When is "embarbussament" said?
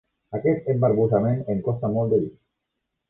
0.73-1.43